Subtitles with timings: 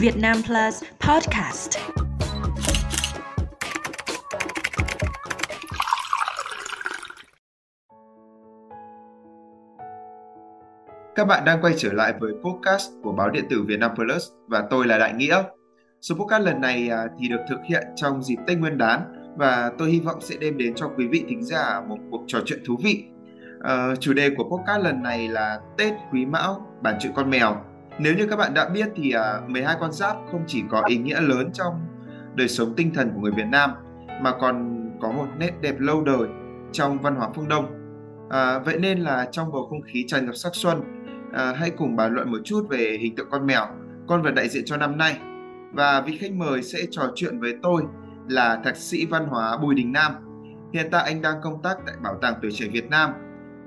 [0.00, 1.70] Việt Nam Plus Podcast.
[11.14, 14.28] Các bạn đang quay trở lại với podcast của báo điện tử Việt Nam Plus
[14.48, 15.42] và tôi là Đại Nghĩa.
[16.00, 19.00] Số podcast lần này à, thì được thực hiện trong dịp Tết Nguyên đán
[19.36, 22.38] và tôi hy vọng sẽ đem đến cho quý vị thính giả một cuộc trò
[22.46, 23.04] chuyện thú vị.
[23.58, 27.75] Uh, chủ đề của podcast lần này là Tết Quý Mão, bản chữ con mèo.
[27.98, 30.82] Nếu như các bạn đã biết thì uh, à, 12 con giáp không chỉ có
[30.86, 31.74] ý nghĩa lớn trong
[32.34, 33.70] đời sống tinh thần của người Việt Nam
[34.20, 36.28] mà còn có một nét đẹp lâu đời
[36.72, 37.66] trong văn hóa phương Đông.
[38.30, 40.82] À, vậy nên là trong bầu không khí tràn ngập sắc xuân,
[41.32, 43.66] à, hãy cùng bàn luận một chút về hình tượng con mèo,
[44.08, 45.18] con vật đại diện cho năm nay.
[45.72, 47.82] Và vị khách mời sẽ trò chuyện với tôi
[48.28, 50.12] là thạc sĩ văn hóa Bùi Đình Nam.
[50.72, 53.10] Hiện tại anh đang công tác tại Bảo tàng Tuổi trẻ Việt Nam.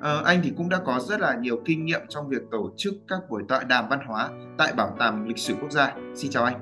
[0.01, 2.93] À, anh thì cũng đã có rất là nhiều kinh nghiệm trong việc tổ chức
[3.07, 5.93] các buổi tọa đàm văn hóa tại Bảo tàng Lịch sử Quốc gia.
[6.15, 6.59] Xin chào anh.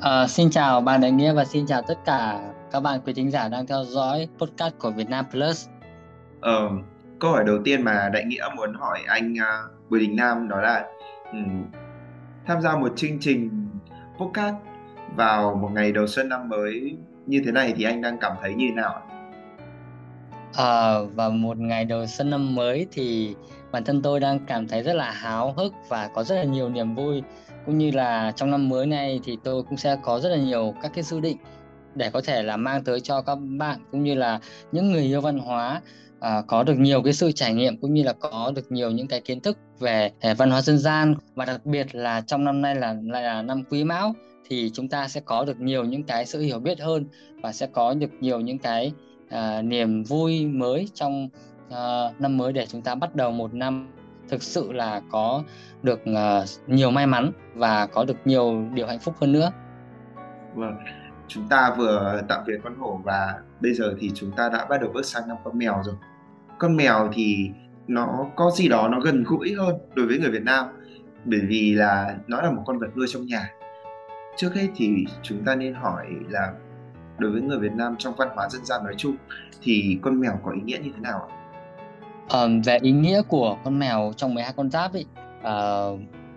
[0.00, 2.40] À, xin chào bạn Đại Nghĩa và xin chào tất cả
[2.72, 5.68] các bạn quý thính giả đang theo dõi podcast của Việt Nam Plus.
[6.40, 6.70] Ờ,
[7.20, 10.60] câu hỏi đầu tiên mà Đại Nghĩa muốn hỏi anh uh, Bùi Đình Nam đó
[10.60, 10.86] là
[11.32, 11.64] um,
[12.46, 13.68] tham gia một chương trình
[14.18, 14.54] podcast
[15.16, 16.96] vào một ngày đầu xuân năm mới
[17.26, 19.02] như thế này thì anh đang cảm thấy như thế nào?
[20.56, 23.34] À, và một ngày đầu xuân năm mới thì
[23.72, 26.68] bản thân tôi đang cảm thấy rất là háo hức và có rất là nhiều
[26.68, 27.22] niềm vui.
[27.66, 30.74] Cũng như là trong năm mới này thì tôi cũng sẽ có rất là nhiều
[30.82, 31.36] các cái dự định
[31.94, 34.40] để có thể là mang tới cho các bạn cũng như là
[34.72, 35.80] những người yêu văn hóa
[36.20, 39.06] à, có được nhiều cái sự trải nghiệm cũng như là có được nhiều những
[39.06, 41.14] cái kiến thức về, về văn hóa dân gian.
[41.34, 44.14] Và đặc biệt là trong năm nay là lại là năm quý mão
[44.48, 47.06] thì chúng ta sẽ có được nhiều những cái sự hiểu biết hơn
[47.42, 48.92] và sẽ có được nhiều những cái
[49.30, 51.28] à, niềm vui mới trong
[51.70, 53.88] à, năm mới để chúng ta bắt đầu một năm
[54.28, 55.42] thực sự là có
[55.82, 59.50] được à, nhiều may mắn và có được nhiều điều hạnh phúc hơn nữa.
[60.54, 60.76] Vâng,
[61.28, 64.80] chúng ta vừa tạm biệt con hổ và bây giờ thì chúng ta đã bắt
[64.80, 65.94] đầu bước sang năm con mèo rồi.
[66.58, 67.50] Con mèo thì
[67.86, 70.66] nó có gì đó nó gần gũi hơn đối với người Việt Nam
[71.24, 73.50] bởi vì là nó là một con vật nuôi trong nhà.
[74.36, 76.52] Trước hết thì chúng ta nên hỏi là
[77.18, 79.16] đối với người Việt Nam trong văn hóa dân gian nói chung
[79.62, 81.36] thì con mèo có ý nghĩa như thế nào ạ?
[82.28, 85.06] À, về ý nghĩa của con mèo trong 12 con giáp ấy,
[85.42, 85.54] à,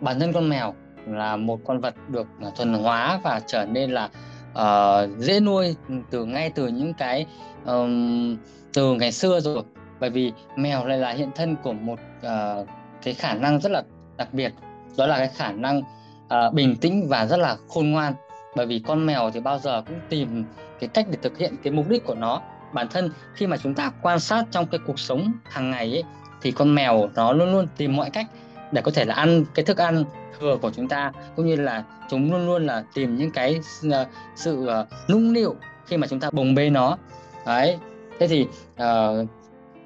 [0.01, 0.73] bản thân con mèo
[1.07, 4.09] là một con vật được ờ, thuần hóa và trở nên là
[4.51, 5.75] uh, dễ nuôi
[6.09, 7.25] từ ngay từ những cái
[7.65, 8.37] um,
[8.73, 9.63] từ ngày xưa rồi
[9.99, 12.67] bởi vì mèo lại là hiện thân của một uh,
[13.03, 13.83] cái khả năng rất là
[14.17, 14.53] đặc biệt
[14.97, 15.81] đó là cái khả năng
[16.25, 18.13] uh, bình tĩnh và rất là khôn ngoan
[18.57, 20.43] bởi vì con mèo thì bao giờ cũng tìm
[20.79, 22.41] cái cách để thực hiện cái mục đích của nó.
[22.73, 26.03] Bản thân khi mà chúng ta quan sát trong cái cuộc sống hàng ngày ấy
[26.41, 28.25] thì con mèo nó luôn luôn tìm mọi cách
[28.71, 30.03] để có thể là ăn cái thức ăn
[30.39, 33.59] thừa của chúng ta cũng như là chúng luôn luôn là tìm những cái
[33.91, 36.97] ờ, sự ờ, nung nũng nịu khi mà chúng ta bồng bê nó.
[37.45, 37.77] Đấy
[38.19, 39.27] thế thì uh,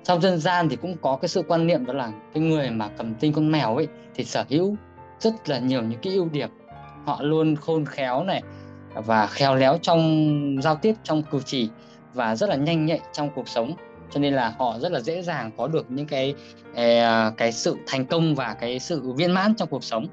[0.03, 2.89] trong dân gian thì cũng có cái sự quan niệm đó là cái người mà
[2.97, 4.75] cầm tinh con mèo ấy thì sở hữu
[5.19, 6.49] rất là nhiều những cái ưu điểm.
[7.05, 8.43] Họ luôn khôn khéo này
[8.94, 11.69] và khéo léo trong giao tiếp trong cử chỉ
[12.13, 13.74] và rất là nhanh nhạy trong cuộc sống.
[14.12, 16.34] Cho nên là họ rất là dễ dàng có được những cái
[16.75, 20.07] ờ, cái sự thành công và cái sự viên mãn trong cuộc sống.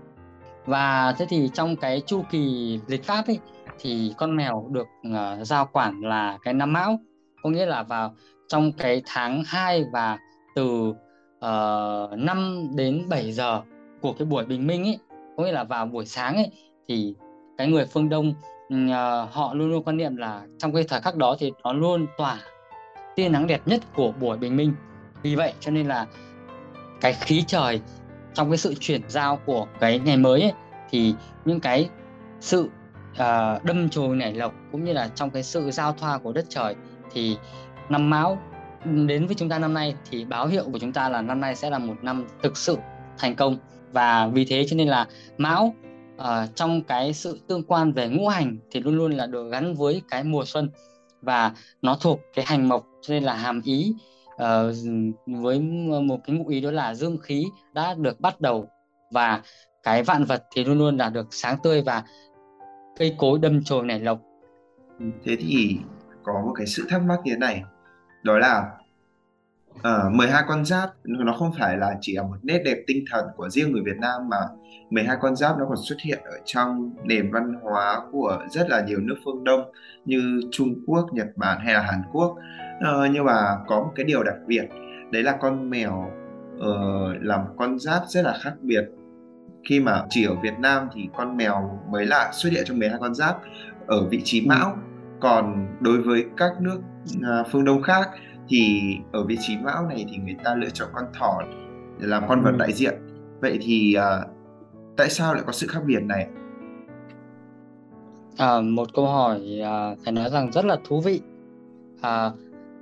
[0.67, 3.39] Và thế thì trong cái chu kỳ lịch pháp ấy
[3.81, 6.99] thì con mèo được uh, giao quản là cái năm mão.
[7.43, 8.15] Có nghĩa là vào
[8.49, 10.19] trong cái tháng 2 và
[10.55, 10.95] từ
[11.41, 13.63] ờ, uh, 5 đến 7 giờ
[14.01, 14.99] của cái buổi bình minh ấy
[15.37, 16.51] có nghĩa là vào buổi sáng ấy
[16.89, 17.15] thì
[17.59, 18.35] cái người phương Đông
[18.75, 22.07] uh, họ luôn luôn quan niệm là trong cái thời khắc đó thì nó luôn
[22.19, 22.39] tỏa
[23.17, 24.75] tia nắng đẹp nhất của buổi bình minh.
[25.23, 26.07] Vì vậy cho nên là
[27.01, 27.81] cái khí trời
[28.35, 30.53] trong cái sự chuyển giao của cái ngày mới ấy,
[30.91, 31.15] thì
[31.45, 31.89] những cái
[32.41, 32.69] sự
[33.13, 36.45] uh, đâm chồi nảy lộc cũng như là trong cái sự giao thoa của đất
[36.49, 36.75] trời
[37.13, 37.37] thì
[37.89, 38.39] năm mão
[38.85, 41.57] đến với chúng ta năm nay thì báo hiệu của chúng ta là năm nay
[41.57, 42.79] sẽ là một năm thực sự
[43.19, 43.57] thành công.
[43.93, 45.07] Và vì thế cho nên là
[45.39, 45.75] mão
[46.21, 49.75] uh, trong cái sự tương quan về ngũ hành thì luôn luôn là được gắn
[49.75, 50.71] với cái mùa xuân
[51.23, 53.95] và nó thuộc cái hành mộc cho nên là hàm ý
[54.35, 54.39] uh,
[55.27, 55.61] với
[56.03, 58.69] một cái ngụ ý đó là dương khí đã được bắt đầu
[59.13, 59.43] và
[59.83, 62.05] cái vạn vật thì luôn luôn là được sáng tươi và
[62.99, 64.21] cây cối đâm chồi nảy lộc.
[65.25, 65.79] Thế thì
[66.23, 67.63] có một cái sự thắc mắc như thế này
[68.23, 68.71] đó là
[69.83, 73.27] ờ, 12 con giáp nó không phải là chỉ là một nét đẹp tinh thần
[73.37, 74.37] của riêng người Việt Nam mà
[74.91, 78.81] 12 con giáp nó còn xuất hiện ở trong nền văn hóa của rất là
[78.81, 79.73] nhiều nước phương Đông
[80.05, 82.37] như Trung Quốc, Nhật Bản hay là Hàn Quốc.
[82.79, 84.65] Uh, nhưng mà có một cái điều đặc biệt
[85.11, 86.11] đấy là con mèo
[86.57, 88.85] uh, là một con giáp rất là khác biệt.
[89.69, 92.99] Khi mà chỉ ở Việt Nam thì con mèo mới lạ xuất hiện trong 12
[93.01, 93.39] con giáp
[93.87, 94.47] ở vị trí ừ.
[94.49, 94.77] mão.
[95.21, 96.81] Còn đối với các nước
[97.23, 98.09] à, phương Đông khác
[98.49, 98.81] thì
[99.13, 101.43] ở vị trí mão này thì người ta lựa chọn con thỏ
[102.01, 102.57] để làm con vật ừ.
[102.59, 102.95] đại diện.
[103.41, 104.21] Vậy thì à,
[104.97, 106.27] tại sao lại có sự khác biệt này?
[108.37, 111.21] À, một câu hỏi à, phải nói rằng rất là thú vị.
[112.01, 112.31] À,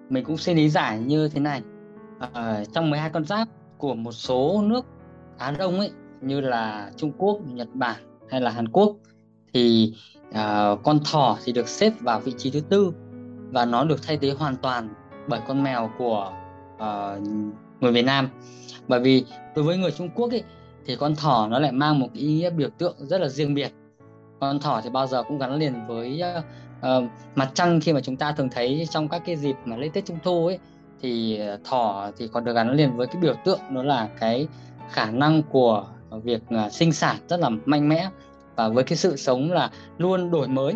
[0.09, 1.63] mình cũng xin lý giải như thế này.
[2.33, 3.49] À, trong 12 con giáp
[3.79, 4.87] của một số nước
[5.39, 5.91] Á Đông ấy
[6.21, 7.97] như là Trung Quốc, Nhật Bản
[8.31, 8.97] hay là Hàn Quốc
[9.53, 9.95] thì
[10.29, 12.93] uh, con thỏ thì được xếp vào vị trí thứ tư
[13.51, 14.89] và nó được thay thế hoàn toàn
[15.29, 16.33] bởi con mèo của
[16.77, 17.23] uh,
[17.81, 18.29] người Việt Nam.
[18.89, 19.25] Bởi vì
[19.55, 20.43] đối với người Trung Quốc ấy,
[20.87, 23.55] thì con thỏ nó lại mang một cái ý nghĩa biểu tượng rất là riêng
[23.55, 23.73] biệt.
[24.41, 26.45] Con thỏ thì bao giờ cũng gắn liền với uh,
[26.79, 29.91] uh, mặt trăng khi mà chúng ta thường thấy trong các cái dịp mà lễ
[29.93, 30.59] Tết Trung Thu ấy
[31.03, 34.49] thì thỏ thì còn được gắn liền với cái biểu tượng đó là cái
[34.91, 38.09] khả năng của việc uh, sinh sản rất là mạnh mẽ
[38.57, 40.75] và với cái sự sống là luôn đổi mới.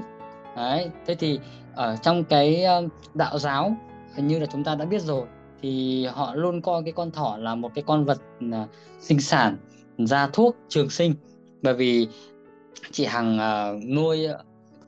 [0.56, 1.41] Đấy thế thì
[1.75, 2.64] ở trong cái
[3.14, 3.76] đạo giáo
[4.15, 5.27] hình như là chúng ta đã biết rồi.
[5.62, 8.69] Thì họ luôn coi cái con thỏ là một cái con vật uh,
[9.01, 9.57] sinh sản
[9.99, 11.15] ra thuốc trường sinh.
[11.62, 12.09] Bởi vì
[12.91, 14.35] chị hằng uh, nuôi à,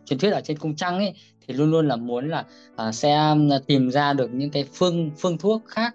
[0.05, 1.15] truyền thuyết ở trên cung trăng ấy
[1.47, 2.45] thì luôn luôn là muốn là
[2.89, 3.35] uh, sẽ
[3.67, 5.95] tìm ra được những cái phương phương thuốc khác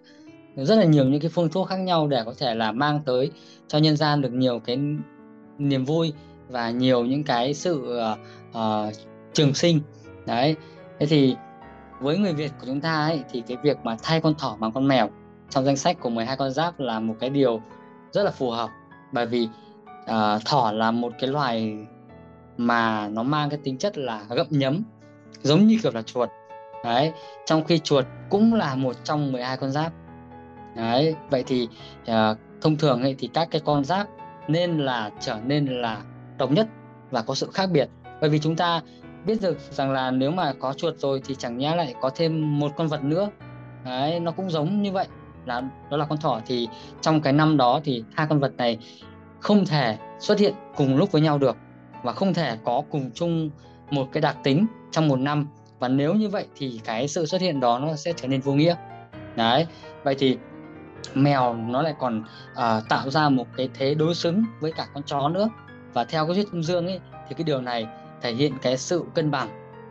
[0.55, 3.31] rất là nhiều những cái phương thuốc khác nhau để có thể là mang tới
[3.67, 4.79] cho nhân gian được nhiều cái
[5.57, 6.13] niềm vui
[6.49, 8.19] và nhiều những cái sự uh,
[8.57, 8.93] uh,
[9.33, 9.81] trường sinh.
[10.25, 10.55] Đấy.
[10.99, 11.35] Thế thì
[11.99, 14.71] với người Việt của chúng ta ấy, thì cái việc mà thay con thỏ bằng
[14.71, 15.09] con mèo
[15.49, 17.61] trong danh sách của 12 con giáp là một cái điều
[18.11, 18.69] rất là phù hợp.
[19.11, 19.49] Bởi vì
[20.01, 21.77] uh, thỏ là một cái loài
[22.57, 24.83] mà nó mang cái tính chất là gậm nhấm
[25.41, 26.29] giống như kiểu là chuột.
[26.83, 27.11] Đấy
[27.45, 29.93] trong khi chuột cũng là một trong 12 con giáp.
[30.75, 31.67] Đấy vậy thì
[32.01, 34.07] uh, thông thường ấy thì các cái con giáp
[34.47, 36.01] nên là trở nên là
[36.37, 36.67] độc nhất
[37.11, 37.89] và có sự khác biệt.
[38.21, 38.81] Bởi vì chúng ta
[39.27, 42.59] biết được rằng là nếu mà có chuột rồi thì chẳng nhẽ lại có thêm
[42.59, 43.29] một con vật nữa.
[43.85, 45.07] Đấy nó cũng giống như vậy
[45.45, 46.39] là đó là con thỏ.
[46.45, 46.67] Thì
[47.01, 48.77] trong cái năm đó thì hai con vật này
[49.39, 51.57] không thể xuất hiện cùng lúc với nhau được
[52.03, 53.49] và không thể có cùng chung
[53.91, 55.47] một cái đặc tính trong một năm.
[55.79, 58.53] Và nếu như vậy thì cái sự xuất hiện đó nó sẽ trở nên vô
[58.53, 58.75] nghĩa.
[59.35, 59.65] Đấy
[60.03, 60.37] vậy thì
[61.13, 65.03] mèo nó lại còn uh, tạo ra một cái thế đối xứng với cả con
[65.03, 65.49] chó nữa.
[65.93, 66.99] Và theo cái thuyết âm dương ấy
[67.29, 67.87] thì cái điều này
[68.21, 69.49] thể hiện cái sự cân bằng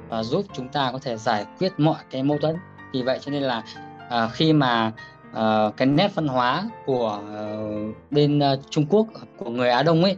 [0.08, 2.56] và giúp chúng ta có thể giải quyết mọi cái mâu thuẫn.
[2.92, 3.62] Vì vậy cho nên là
[4.06, 4.92] uh, khi mà
[5.30, 9.06] uh, cái nét văn hóa của uh, bên uh, Trung Quốc
[9.36, 10.16] của người Á Đông ấy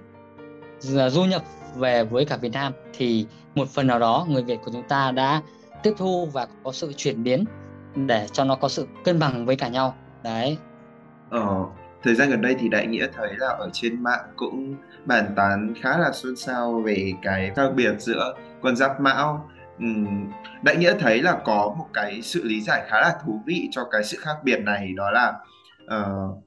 [0.80, 1.42] du nhập
[1.76, 5.10] về với cả Việt Nam thì một phần nào đó người Việt của chúng ta
[5.10, 5.42] đã
[5.82, 7.44] tiếp thu và có sự chuyển biến
[7.94, 9.94] để cho nó có sự cân bằng với cả nhau.
[10.22, 10.58] Đấy.
[11.30, 11.64] Ờ,
[12.02, 14.74] thời gian gần đây thì đại nghĩa thấy là ở trên mạng cũng
[15.04, 19.50] bàn tán khá là xôn xao về cái khác biệt giữa con giáp mão
[20.62, 23.84] đại nghĩa thấy là có một cái sự lý giải khá là thú vị cho
[23.90, 25.34] cái sự khác biệt này đó là
[25.84, 26.44] uh,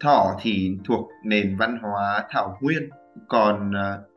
[0.00, 2.88] thỏ thì thuộc nền văn hóa thảo nguyên
[3.28, 4.08] còn uh,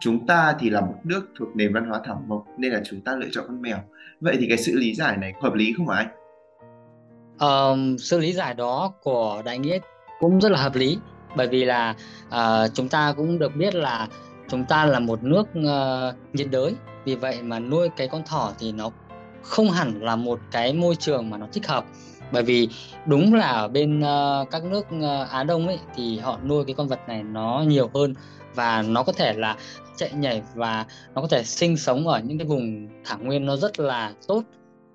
[0.00, 3.00] chúng ta thì là một nước thuộc nền văn hóa thảo mộc nên là chúng
[3.00, 3.78] ta lựa chọn con mèo
[4.20, 5.96] vậy thì cái sự lý giải này hợp lý không ạ?
[5.96, 6.08] anh?
[7.40, 9.78] Um, sự lý giải đó của đại nghĩa
[10.20, 10.98] cũng rất là hợp lý.
[11.36, 11.94] Bởi vì là
[12.28, 14.08] uh, chúng ta cũng được biết là
[14.48, 16.74] chúng ta là một nước uh, nhiệt đới.
[17.04, 18.90] Vì vậy mà nuôi cái con thỏ thì nó
[19.42, 21.84] không hẳn là một cái môi trường mà nó thích hợp.
[22.32, 22.68] Bởi vì
[23.06, 26.74] đúng là ở bên uh, các nước uh, Á Đông ấy thì họ nuôi cái
[26.74, 28.14] con vật này nó nhiều hơn
[28.54, 29.56] và nó có thể là
[29.96, 33.56] chạy nhảy và nó có thể sinh sống ở những cái vùng thảo nguyên nó
[33.56, 34.42] rất là tốt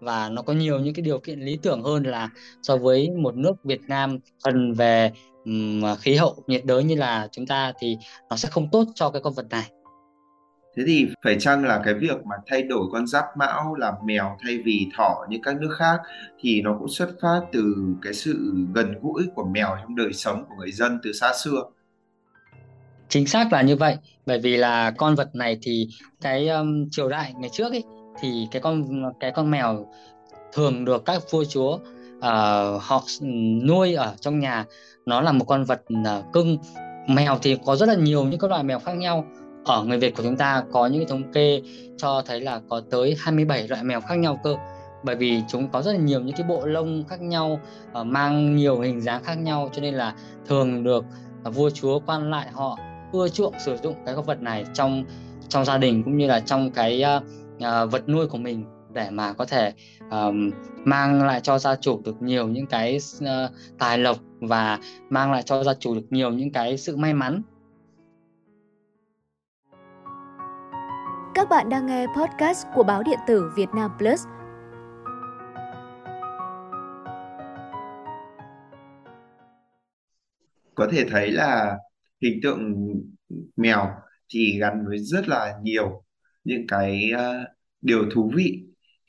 [0.04, 2.30] và nó có nhiều những cái điều kiện lý tưởng hơn là
[2.62, 5.12] so với một nước Việt Nam phần về
[5.46, 7.98] um, khí hậu nhiệt đới như là chúng ta thì
[8.30, 9.70] nó sẽ không tốt cho cái con vật này
[10.78, 14.38] Thế thì phải chăng là cái việc mà thay đổi con giáp mão làm mèo
[14.44, 16.02] thay vì thỏ như các nước khác
[16.40, 20.46] thì nó cũng xuất phát từ cái sự gần gũi của mèo trong đời sống
[20.50, 21.64] của người dân từ xa xưa?
[23.10, 25.88] Chính xác là như vậy, bởi vì là con vật này thì
[26.22, 27.84] cái um, triều đại ngày trước ấy
[28.20, 29.86] thì cái con cái con mèo
[30.54, 31.78] thường được các vua chúa
[32.24, 33.28] uh, họ ừ,
[33.64, 34.66] nuôi ở trong nhà.
[35.06, 36.58] Nó là một con vật uh, cưng.
[37.08, 39.26] Mèo thì có rất là nhiều những các loại mèo khác nhau.
[39.66, 41.62] Ở người Việt của chúng ta có những cái thống kê
[41.98, 44.56] cho thấy là có tới 27 loại mèo khác nhau cơ.
[45.04, 47.60] Bởi vì chúng có rất là nhiều những cái bộ lông khác nhau
[48.00, 50.16] uh, mang nhiều hình dáng khác nhau cho nên là
[50.48, 51.06] thường được
[51.48, 52.78] uh, vua chúa quan lại họ
[53.12, 55.04] ưa chuộng sử dụng cái con vật này trong
[55.50, 57.24] trong gia đình cũng như là trong cái uh,
[57.64, 59.74] Ờ, vật nuôi của mình để mà có thể
[60.12, 60.52] um,
[60.86, 64.80] mang lại cho gia chủ được nhiều những cái uh, tài lộc và
[65.10, 67.42] mang lại cho gia chủ được nhiều những cái sự may mắn.
[71.36, 74.26] Các bạn đang nghe podcast của báo điện tử Việt Nam Plus.
[80.76, 81.78] Có thể thấy là
[82.22, 82.74] hình tượng
[83.56, 83.88] mèo
[84.34, 86.04] thì gắn với rất là nhiều
[86.44, 87.48] những cái uh,
[87.82, 88.64] điều thú vị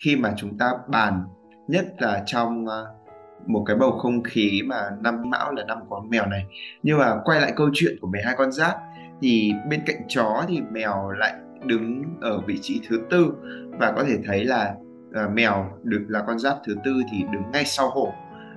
[0.04, 1.24] khi mà chúng ta bàn
[1.68, 3.04] nhất là trong uh,
[3.46, 6.44] một cái bầu không khí mà năm mão là năm con mèo này.
[6.82, 8.76] Nhưng mà quay lại câu chuyện của 12 con giáp
[9.22, 13.34] thì bên cạnh chó thì mèo lại đứng ở vị trí thứ tư.
[13.78, 14.74] Và có thể thấy là
[15.08, 18.12] uh, mèo được là con giáp thứ tư thì đứng ngay sau hổ.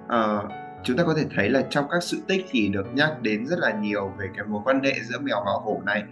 [0.05, 0.51] Uh,
[0.84, 3.60] chúng ta có thể thấy là trong các sự tích thì được nhắc đến rất
[3.60, 6.03] là nhiều về cái mối quan hệ giữa mèo và hổ này.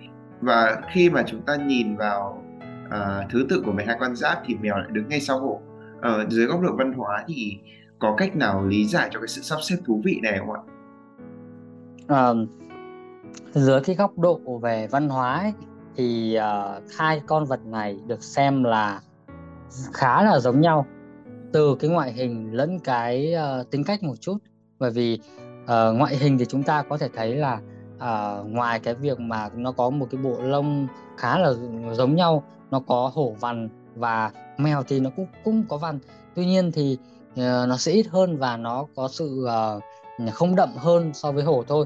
[0.41, 2.45] Và khi mà chúng ta nhìn vào
[2.88, 5.62] uh, thứ tự của 12 con giáp thì mèo lại đứng ngay sau hổ uh,
[6.01, 7.58] ờ, dưới góc độ văn hóa thì
[8.00, 10.62] có cách nào lý giải cho cái sự sắp xếp thú vị này không ạ?
[12.08, 12.30] À,
[13.54, 15.54] dưới cái góc độ về văn hóa ấy,
[15.96, 19.01] thì uh, hai con vật này được xem là
[19.94, 20.86] khá là giống nhau
[21.54, 24.38] từ cái ngoại hình lẫn cái uh, tính cách một chút
[24.80, 25.20] bởi vì
[25.63, 27.60] uh, ngoại hình thì chúng ta có thể thấy là
[27.96, 30.88] uh, ngoài cái việc mà nó có một cái bộ lông
[31.18, 31.54] khá là
[31.94, 36.00] giống nhau nó có hổ vằn và mèo thì nó cũng cũng có vằn.
[36.36, 36.98] Tuy nhiên thì
[37.32, 39.48] uh, nó sẽ ít hơn và nó có sự
[40.28, 41.86] uh, không đậm hơn so với hổ thôi.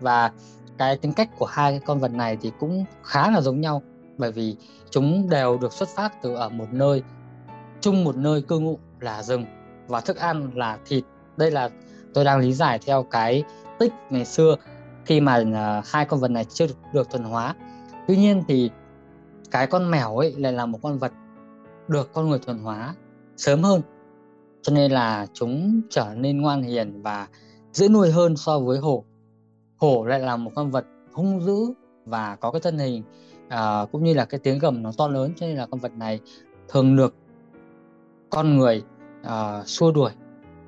[0.00, 0.32] Và
[0.78, 3.82] cái tính cách của hai cái con vật này thì cũng khá là giống nhau
[4.18, 4.56] bởi vì
[4.90, 7.02] chúng đều được xuất phát từ ở một nơi
[7.80, 9.44] chung một nơi cư ngụ là rừng
[9.88, 11.04] và thức ăn là thịt.
[11.36, 11.68] Đây là
[12.14, 13.44] tôi đang lý giải theo cái
[13.78, 14.56] tích ngày xưa
[15.04, 17.54] khi mà uh, hai con vật này chưa được, được thuần hóa.
[18.08, 18.70] Tuy nhiên thì
[19.50, 21.12] cái con mèo ấy lại là một con vật
[21.88, 22.94] được con người thuần hóa
[23.36, 23.82] sớm hơn.
[24.62, 27.28] Cho nên là chúng trở nên ngoan hiền và
[27.72, 29.04] dễ nuôi hơn so với hổ.
[29.76, 33.02] Hổ lại là một con vật hung dữ và có cái thân hình
[33.46, 35.32] uh, cũng như là cái tiếng gầm nó to lớn.
[35.36, 36.20] Cho nên là con vật này
[36.68, 37.14] thường được
[38.30, 38.82] con người
[39.22, 40.10] uh, xua đuổi.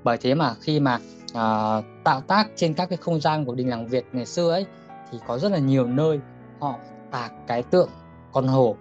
[0.04, 0.98] Bởi thế mà khi mà
[1.32, 4.66] uh, tạo tác trên các cái không gian của đình làng Việt ngày xưa ấy
[5.10, 6.20] thì có rất là nhiều nơi
[6.60, 6.74] họ
[7.10, 7.88] tạc cái tượng
[8.32, 8.76] con hổ.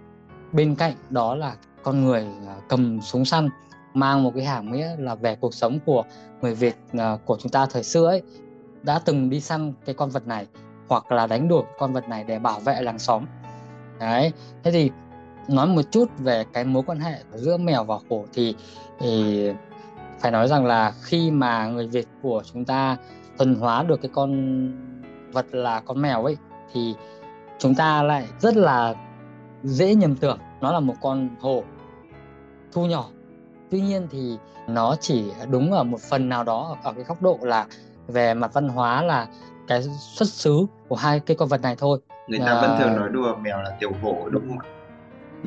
[0.52, 3.48] Bên cạnh đó là con người uh, cầm súng săn
[3.94, 6.04] mang một cái hàm nghĩa là về cuộc sống của
[6.40, 8.22] người Việt uh, của chúng ta thời xưa ấy
[8.82, 10.46] đã từng đi săn cái con vật này
[10.88, 13.24] hoặc là đánh đuổi con vật này để bảo vệ làng xóm.
[14.00, 14.32] Đấy
[14.62, 14.90] thế thì
[15.48, 18.54] nói một chút về cái mối quan hệ giữa mèo và hổ thì,
[19.00, 19.50] thì
[20.22, 22.96] phải nói rằng là khi mà người Việt của chúng ta
[23.38, 24.32] thuần hóa được cái con
[25.32, 26.36] vật là con mèo ấy
[26.72, 26.94] thì
[27.58, 28.94] chúng ta lại rất là
[29.62, 31.62] dễ nhầm tưởng nó là một con hổ
[32.72, 33.04] thu nhỏ.
[33.70, 34.36] Tuy nhiên thì
[34.68, 37.66] nó chỉ đúng ở một phần nào đó ở cái góc độ là
[38.06, 39.26] về mặt văn hóa là
[39.68, 42.00] cái xuất xứ của hai cái con vật này thôi.
[42.28, 42.60] Người ta à...
[42.60, 44.68] vẫn thường nói đùa mèo là tiểu hổ đúng không ạ?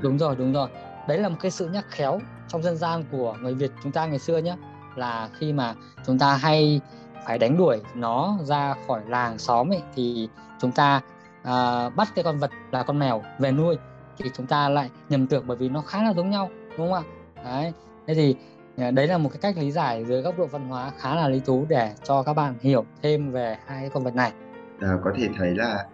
[0.01, 0.67] đúng rồi đúng rồi.
[1.07, 4.05] Đấy là một cái sự nhắc khéo trong dân gian của người Việt chúng ta
[4.05, 4.55] ngày xưa nhé
[4.95, 5.73] là khi mà
[6.05, 6.81] chúng ta hay
[7.25, 11.01] phải đánh đuổi nó ra khỏi làng xóm ấy thì chúng ta
[11.41, 13.77] uh, bắt cái con vật là con mèo về nuôi
[14.17, 16.93] thì chúng ta lại nhầm tưởng bởi vì nó khá là giống nhau đúng không
[16.93, 17.03] ạ?
[17.43, 17.73] Đấy
[18.07, 18.35] thế thì
[18.77, 21.27] à, đấy là một cái cách lý giải dưới góc độ văn hóa khá là
[21.27, 24.31] lý thú để cho các bạn hiểu thêm về hai con vật này.
[24.81, 25.85] À, có thể thấy là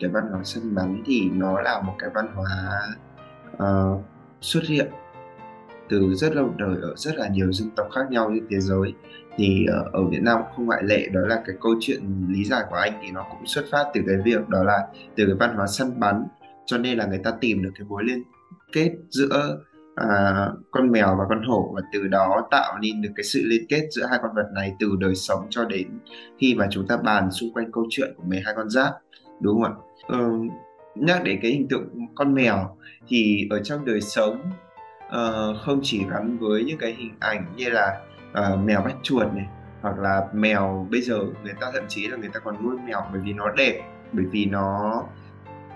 [0.00, 2.80] cái văn hóa săn bắn thì nó là một cái văn hóa
[3.52, 4.00] uh,
[4.40, 4.90] xuất hiện
[5.92, 8.94] từ rất lâu đời ở rất là nhiều dân tộc khác nhau trên thế giới
[9.36, 12.64] thì ờ, ở Việt Nam không ngoại lệ đó là cái câu chuyện lý giải
[12.70, 15.56] của anh thì nó cũng xuất phát từ cái việc đó là từ cái văn
[15.56, 16.24] hóa săn bắn
[16.66, 18.22] cho nên là người ta tìm được cái mối liên
[18.72, 19.58] kết giữa
[19.94, 20.08] à,
[20.70, 23.88] con mèo và con hổ và từ đó tạo nên được cái sự liên kết
[23.90, 25.86] giữa hai con vật này từ đời sống cho đến
[26.38, 28.94] khi mà chúng ta bàn xung quanh câu chuyện của 12 con giáp
[29.40, 29.76] đúng không ạ?
[30.08, 30.30] Ừ,
[30.94, 32.76] nhắc đến cái hình tượng con mèo
[33.08, 34.42] thì ở trong đời sống
[35.16, 38.00] uh, không chỉ gắn với những cái hình ảnh như là
[38.30, 39.46] uh, mèo bắt chuột này
[39.80, 43.02] hoặc là mèo bây giờ người ta thậm chí là người ta còn nuôi mèo
[43.12, 45.02] bởi vì nó đẹp bởi vì nó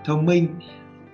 [0.05, 0.47] thông minh.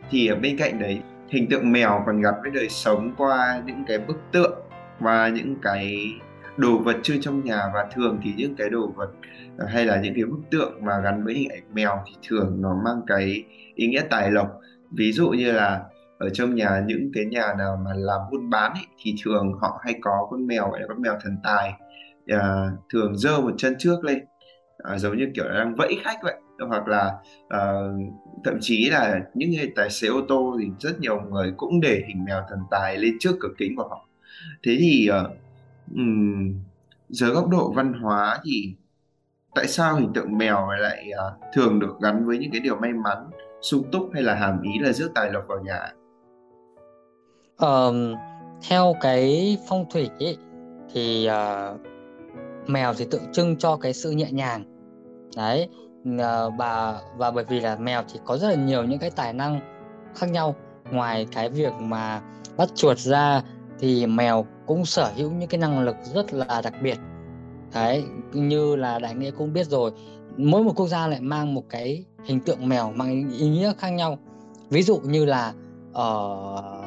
[0.10, 3.84] Thì ở bên cạnh đấy hình tượng mèo còn gắn với đời sống qua những
[3.88, 4.60] cái bức tượng
[5.00, 6.14] và những cái
[6.58, 7.62] đồ vật chơi trong nhà.
[7.74, 9.12] Và thường thì những cái đồ vật
[9.58, 12.62] ờ, hay là những cái bức tượng mà gắn với hình ảnh mèo thì thường
[12.62, 13.44] nó mang cái
[13.76, 14.60] ý nghĩa tài lộc.
[14.92, 15.84] Ví dụ như là
[16.24, 19.80] ở trong nhà những cái nhà nào mà làm buôn bán ấy, thì thường họ
[19.84, 21.74] hay có con mèo gọi là con mèo thần tài
[22.28, 24.26] à, thường giơ một chân trước lên
[24.78, 26.36] à, giống như kiểu đang vẫy khách vậy.
[26.70, 27.14] Hoặc là
[27.50, 27.60] à,
[28.44, 32.04] thậm chí là những người tài xế ô tô thì rất nhiều người cũng để
[32.08, 34.08] hình mèo thần tài lên trước cửa kính của họ.
[34.64, 35.24] Thế thì à,
[35.96, 36.54] um,
[37.10, 38.74] dưới góc độ văn hóa thì
[39.56, 42.94] tại sao hình tượng mèo lại à, thường được gắn với những cái điều may
[42.94, 43.30] mắn
[43.62, 45.94] sung túc hay là hàm ý là rước tài lộc vào nhà?
[47.58, 48.16] Um,
[48.70, 50.38] theo cái phong thủy ấy,
[50.94, 51.80] thì uh,
[52.70, 54.64] mèo thì tượng trưng cho cái sự nhẹ nhàng.
[55.36, 55.70] Đấy
[56.14, 59.12] uh, và ờ, và bởi vì là mèo thì có rất là nhiều những cái
[59.12, 59.60] tài năng
[60.16, 60.56] khác nhau.
[60.92, 62.22] Ngoài cái việc mà
[62.58, 63.42] bắt chuột ra
[63.80, 66.98] thì mèo cũng sở hữu những cái năng lực rất là đặc biệt.
[67.74, 69.92] Đấy như là đại nghĩa cũng biết rồi
[70.38, 73.90] mỗi một quốc gia lại mang một cái hình tượng mèo mang ý nghĩa khác
[73.90, 74.18] nhau.
[74.70, 75.54] Ví dụ như là
[75.94, 76.83] ở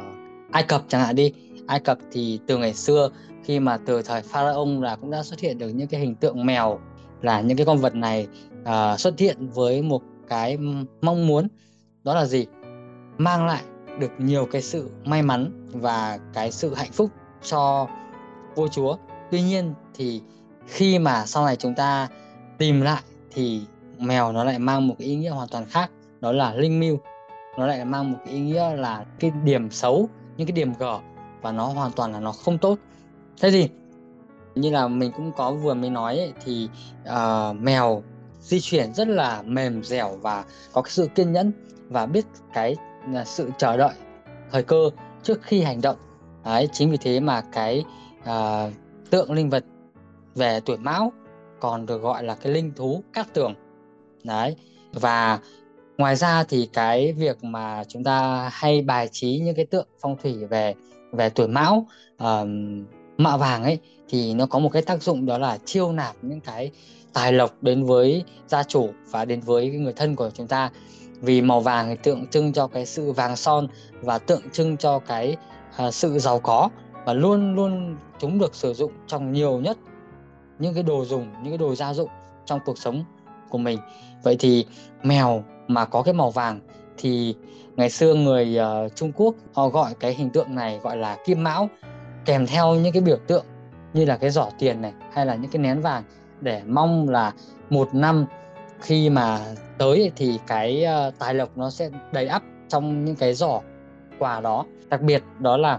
[0.50, 1.32] Ai Cập chẳng hạn đi.
[1.66, 3.08] Ai Cập thì từ ngày xưa
[3.44, 6.46] khi mà từ thời pharaoh là cũng đã xuất hiện được những cái hình tượng
[6.46, 6.80] mèo
[7.22, 8.28] là những cái con vật này
[8.62, 10.58] uh, xuất hiện với một cái
[11.02, 11.48] mong muốn
[12.04, 12.46] đó là gì?
[13.18, 13.62] Mang lại
[13.98, 17.10] được nhiều cái sự may mắn và cái sự hạnh phúc
[17.42, 17.88] cho
[18.54, 18.96] vua chúa.
[19.30, 20.22] Tuy nhiên thì
[20.66, 22.08] khi mà sau này chúng ta
[22.58, 23.62] tìm lại thì
[23.98, 26.98] mèo nó lại mang một cái ý nghĩa hoàn toàn khác đó là linh mưu.
[27.58, 30.98] Nó lại mang một cái ý nghĩa là cái điểm xấu những cái điểm gở
[31.42, 32.78] và nó hoàn toàn là nó không tốt.
[33.40, 33.68] Thế thì
[34.54, 36.68] như là mình cũng có vừa mới nói ấy, thì
[37.08, 38.02] uh, mèo
[38.40, 41.52] di chuyển rất là mềm dẻo và có cái sự kiên nhẫn
[41.88, 42.76] và biết cái
[43.10, 43.94] là sự chờ đợi
[44.52, 44.90] thời cơ
[45.22, 45.96] trước khi hành động.
[46.44, 47.84] Đấy chính vì thế mà cái
[48.20, 48.72] uh,
[49.10, 49.64] tượng linh vật
[50.34, 51.12] về tuổi mão
[51.60, 53.54] còn được gọi là cái linh thú cát tường.
[54.24, 54.56] Đấy
[54.92, 55.38] và
[55.98, 60.16] ngoài ra thì cái việc mà chúng ta hay bài trí những cái tượng phong
[60.22, 60.74] thủy về
[61.12, 61.86] về tuổi mão
[62.22, 62.48] uh,
[63.18, 66.40] mạ vàng ấy thì nó có một cái tác dụng đó là chiêu nạp những
[66.40, 66.70] cái
[67.12, 70.70] tài lộc đến với gia chủ và đến với người thân của chúng ta.
[71.20, 73.68] Vì màu vàng thì tượng trưng cho cái sự vàng son
[74.00, 75.36] và tượng trưng cho cái
[75.86, 76.68] uh, sự giàu có
[77.04, 79.78] và luôn luôn chúng được sử dụng trong nhiều nhất
[80.58, 82.10] những cái đồ dùng những cái đồ gia dụng
[82.46, 83.04] trong cuộc sống
[83.48, 83.78] của mình.
[84.22, 84.66] Vậy thì
[85.02, 86.60] mèo mà có cái màu vàng
[86.98, 87.34] thì
[87.76, 91.44] ngày xưa người uh, Trung Quốc họ gọi cái hình tượng này gọi là kim
[91.44, 91.68] mão
[92.24, 93.44] kèm theo những cái biểu tượng
[93.92, 96.02] như là cái giỏ tiền này hay là những cái nén vàng
[96.40, 97.32] để mong là
[97.70, 98.26] một năm
[98.80, 99.40] khi mà
[99.78, 103.60] tới thì cái uh, tài lộc nó sẽ đầy ắp trong những cái giỏ
[104.18, 104.64] quà đó.
[104.88, 105.78] Đặc biệt đó là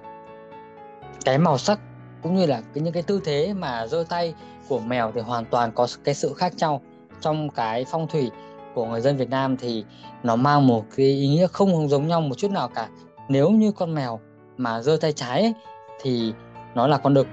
[1.26, 1.80] cái màu sắc
[2.24, 4.34] cũng như là cái những cái tư thế mà giơ tay
[4.68, 6.82] của mèo thì hoàn toàn có cái sự khác nhau
[7.22, 8.32] trong cái phong thủy
[8.78, 9.86] của người dân Việt Nam thì
[10.24, 12.90] nó mang một cái ý nghĩa không giống nhau một chút nào cả.
[13.30, 14.20] Nếu như con mèo
[14.58, 15.54] mà giơ tay trái ấy,
[16.02, 16.34] thì
[16.76, 17.28] nó là con đực.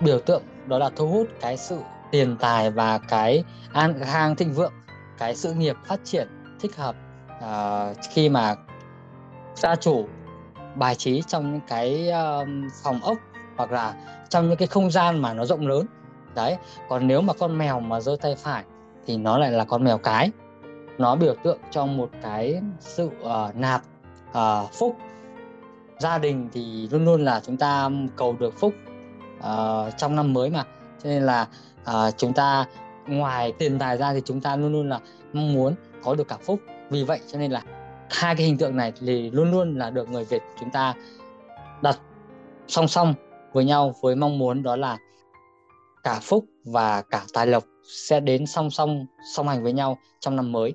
[0.00, 1.78] Biểu tượng đó là thu hút cái sự
[2.10, 4.72] tiền tài và cái an khang thịnh vượng
[5.18, 6.28] cái sự nghiệp phát triển
[6.60, 6.96] thích hợp
[7.38, 8.54] uh, khi mà
[9.54, 10.06] gia chủ
[10.74, 12.48] bài trí trong những cái uh,
[12.82, 13.18] phòng ốc
[13.56, 13.94] hoặc là
[14.28, 15.86] trong những cái không gian mà nó rộng lớn.
[16.34, 16.56] Đấy
[16.88, 18.64] còn nếu mà con mèo mà giơ tay phải
[19.06, 20.30] thì nó lại là con mèo cái
[20.98, 23.82] nó biểu tượng cho một cái sự uh, nạp
[24.30, 24.96] uh, phúc.
[25.98, 28.74] Gia đình thì luôn luôn là chúng ta cầu được phúc
[29.38, 30.64] uh, trong năm mới mà.
[31.02, 31.46] Cho nên là
[31.82, 32.66] uh, chúng ta
[33.06, 35.00] ngoài tiền tài ra thì chúng ta luôn luôn là
[35.32, 36.60] mong muốn có được cả phúc.
[36.90, 37.62] Vì vậy cho nên là
[38.10, 40.94] hai cái hình tượng này thì luôn luôn là được người Việt chúng ta
[41.82, 41.98] đặt
[42.68, 43.14] song song
[43.52, 44.98] với nhau với mong muốn đó là
[46.02, 50.36] cả phúc và cả tài lộc sẽ đến song song song hành với nhau trong
[50.36, 50.72] năm mới.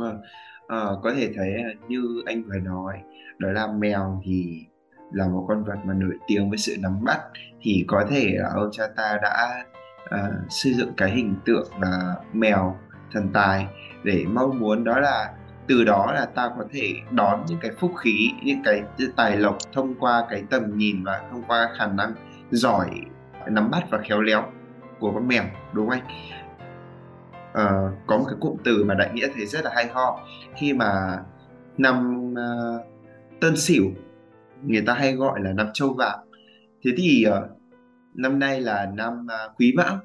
[0.00, 0.20] Vâng,
[0.68, 2.98] à, có thể thấy à, như anh vừa nói
[3.38, 4.66] đó là mèo thì
[5.12, 7.20] là một con vật mà nổi tiếng với sự nắm bắt
[7.62, 9.64] thì có thể là ông cha ta đã
[10.10, 12.76] à, xây dựng cái hình tượng là mèo
[13.12, 13.66] thần tài
[14.04, 15.32] để mong muốn đó là
[15.68, 18.82] từ đó là ta có thể đón những cái phúc khí những cái
[19.16, 22.14] tài lộc thông qua cái tầm nhìn và thông qua khả năng
[22.50, 22.90] giỏi
[23.46, 24.44] nắm bắt và khéo léo
[24.98, 26.06] của con mèo đúng không anh?
[27.50, 30.20] Uh, có một cái cụm từ mà đại nghĩa thấy rất là hay ho.
[30.56, 31.18] Khi mà
[31.78, 32.86] năm uh,
[33.40, 33.84] tân sửu
[34.62, 36.18] người ta hay gọi là năm châu vàng
[36.84, 37.50] thế thì uh,
[38.14, 39.98] năm nay là năm uh, quý mão.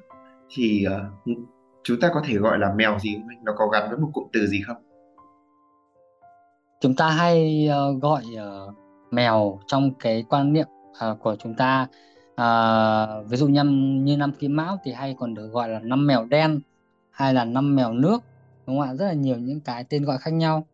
[0.54, 1.38] Thì uh,
[1.84, 3.14] chúng ta có thể gọi là mèo gì?
[3.14, 4.76] Không nó có gắn với một cụm từ gì không?
[6.80, 8.74] Chúng ta hay uh, gọi uh,
[9.10, 10.66] mèo trong cái quan niệm
[11.10, 11.86] uh, của chúng ta.
[12.40, 13.64] Uh, ví dụ như
[14.02, 16.60] như năm quý mão thì hay còn được gọi là năm mèo đen
[17.16, 18.22] hay là năm mèo nước
[18.66, 18.94] đúng không ạ?
[18.94, 20.66] Rất là nhiều những cái tên gọi khác nhau.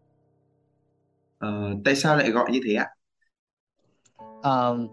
[1.46, 1.50] Uh,
[1.85, 2.88] tại sao lại gọi như thế ạ?
[4.38, 4.90] Uh,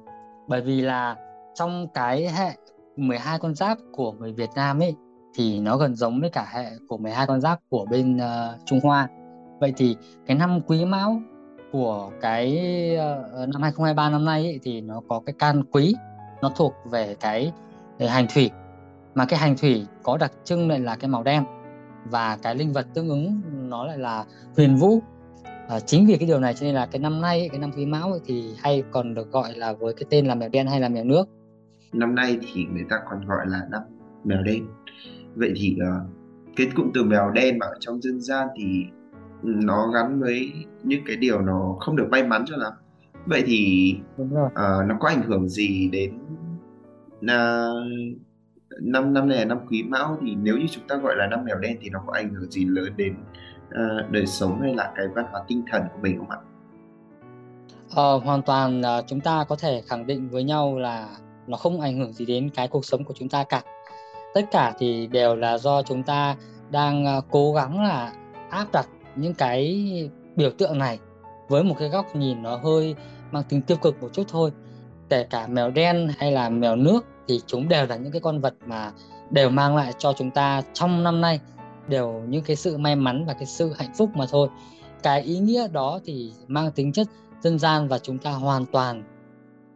[0.47, 1.15] bởi vì là
[1.55, 2.55] trong cái hệ
[2.95, 4.95] 12 con giáp của người Việt Nam ấy
[5.35, 8.79] thì nó gần giống với cả hệ của 12 con giáp của bên uh, Trung
[8.83, 9.07] Hoa.
[9.59, 11.21] Vậy thì cái năm quý mão
[11.71, 12.47] của cái
[12.93, 15.95] uh, năm 2023 năm nay ấy, thì nó có cái can quý
[16.41, 17.51] nó thuộc về cái
[17.99, 18.51] hành thủy
[19.19, 21.43] mà cái hành thủy có đặc trưng lại là cái màu đen
[22.11, 24.25] và cái linh vật tương ứng nó lại là
[24.57, 25.01] huyền vũ.
[25.69, 27.85] À, chính vì cái điều này cho nên là cái năm nay cái năm quý
[27.85, 30.89] mão thì hay còn được gọi là với cái tên là mèo đen hay là
[30.89, 31.29] mèo nước.
[31.93, 33.81] Năm nay thì người ta còn gọi là năm
[34.23, 34.67] mèo đen.
[35.35, 36.09] Vậy thì uh,
[36.55, 38.83] cái cụm từ mèo đen mà ở trong dân gian thì
[39.43, 40.51] nó gắn với
[40.83, 42.73] những cái điều nó không được may mắn cho lắm.
[43.25, 43.93] Vậy thì.
[44.21, 44.29] Uh,
[44.85, 46.13] nó có ảnh hưởng gì đến
[47.25, 48.19] uh,
[48.81, 51.45] năm năm này là năm quý mão thì nếu như chúng ta gọi là năm
[51.45, 53.15] mèo đen thì nó có ảnh hưởng gì lớn đến
[53.67, 56.37] uh, đời sống hay là cái văn hóa tinh thần của mình không ạ?
[57.95, 61.07] Ờ, hoàn toàn uh, chúng ta có thể khẳng định với nhau là
[61.47, 63.61] nó không ảnh hưởng gì đến cái cuộc sống của chúng ta cả
[64.33, 66.35] tất cả thì đều là do chúng ta
[66.71, 68.13] đang uh, cố gắng là
[68.49, 69.85] áp đặt những cái
[70.35, 70.99] biểu tượng này
[71.47, 72.95] với một cái góc nhìn nó hơi
[73.31, 74.51] mang tính tiêu cực một chút thôi
[75.09, 78.39] kể cả mèo đen hay là mèo nước thì chúng đều là những cái con
[78.39, 78.91] vật mà
[79.29, 81.39] đều mang lại cho chúng ta trong năm nay
[81.87, 84.49] đều những cái sự may mắn và cái sự hạnh phúc mà thôi.
[85.03, 87.07] Cái ý nghĩa đó thì mang tính chất
[87.41, 89.03] dân gian và chúng ta hoàn toàn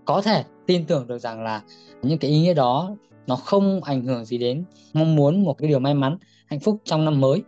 [0.05, 1.61] có thể tin tưởng được rằng là
[2.01, 2.95] những cái ý nghĩa đó
[3.27, 4.63] nó không ảnh hưởng gì đến
[4.93, 7.43] mong muốn một cái điều may mắn, hạnh phúc trong năm mới.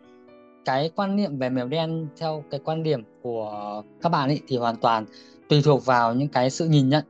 [0.66, 4.58] Cái quan niệm về mèo đen theo cái quan điểm của các bạn ấy thì
[4.58, 5.06] hoàn toàn
[5.50, 7.04] tùy thuộc vào những cái sự nhìn nhận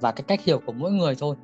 [0.00, 1.36] và cái cách hiểu của mỗi người thôi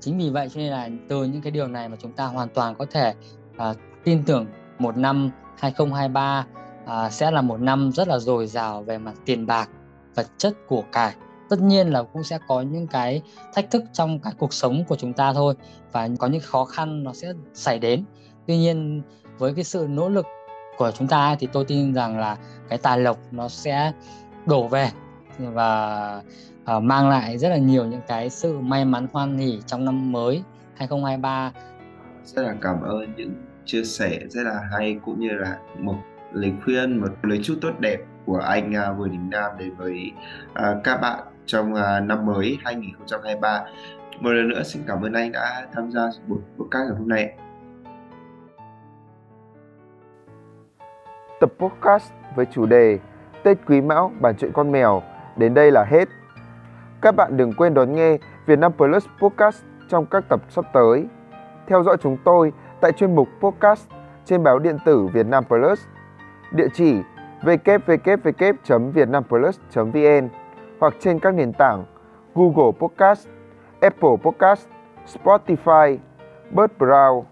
[0.00, 2.48] chính vì vậy cho nên là từ những cái điều này mà chúng ta hoàn
[2.48, 3.14] toàn có thể
[3.56, 4.46] à, tin tưởng
[4.78, 6.46] một năm 2023
[6.86, 9.68] à, sẽ là một năm rất là dồi dào về mặt tiền bạc
[10.14, 11.14] vật chất của cải.
[11.48, 13.22] Tất nhiên là cũng sẽ có những cái
[13.54, 15.54] thách thức trong cái cuộc sống của chúng ta thôi
[15.92, 18.04] và có những khó khăn nó sẽ xảy đến.
[18.46, 19.02] Tuy nhiên
[19.38, 20.26] với cái sự nỗ lực
[20.78, 22.36] của chúng ta thì tôi tin rằng là
[22.68, 23.92] cái tài lộc nó sẽ
[24.46, 24.90] đổ về
[25.52, 26.22] và
[26.76, 30.12] uh, mang lại rất là nhiều những cái sự may mắn hoan hỉ trong năm
[30.12, 30.42] mới
[30.74, 31.52] 2023
[32.24, 35.96] rất là cảm ơn những chia sẻ rất là hay cũng như là một
[36.32, 40.12] lời khuyên một lời chúc tốt đẹp của anh uh, Bùi Đình Nam đến với
[40.52, 43.64] uh, các bạn trong uh, năm mới 2023
[44.20, 47.32] một lần nữa xin cảm ơn anh đã tham gia buổi podcast ngày hôm nay.
[51.40, 52.98] Tập podcast với chủ đề
[53.42, 55.02] Tết Quý Mão bản chuyện con mèo
[55.40, 56.08] đến đây là hết.
[57.02, 61.06] Các bạn đừng quên đón nghe Vietnam Plus Podcast trong các tập sắp tới.
[61.66, 63.88] Theo dõi chúng tôi tại chuyên mục podcast
[64.24, 65.86] trên báo điện tử Vietnam Plus.
[66.52, 67.02] Địa chỉ
[67.42, 70.28] www.vietnamplus.vn
[70.80, 71.84] hoặc trên các nền tảng
[72.34, 73.28] Google Podcast,
[73.80, 74.68] Apple Podcast,
[75.14, 75.96] Spotify,
[76.54, 77.22] Buzzsprout.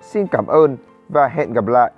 [0.00, 0.76] Xin cảm ơn
[1.08, 1.92] và hẹn gặp lại.